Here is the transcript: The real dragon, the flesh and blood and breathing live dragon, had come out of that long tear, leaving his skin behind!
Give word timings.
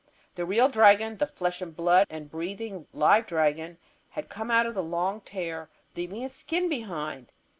The 0.33 0.45
real 0.47 0.67
dragon, 0.67 1.17
the 1.17 1.27
flesh 1.27 1.61
and 1.61 1.75
blood 1.75 2.07
and 2.09 2.27
breathing 2.27 2.87
live 2.91 3.27
dragon, 3.27 3.77
had 4.09 4.29
come 4.29 4.49
out 4.49 4.65
of 4.65 4.73
that 4.73 4.81
long 4.81 5.21
tear, 5.21 5.69
leaving 5.95 6.21
his 6.21 6.33
skin 6.33 6.69
behind! 6.69 7.31